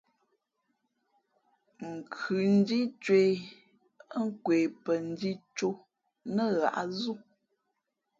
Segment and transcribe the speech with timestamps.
[1.93, 3.39] Nkhʉndhǐ cwēh,
[4.17, 5.69] α kwe pαndhī cō
[6.35, 7.15] nά hǎʼzʉ́.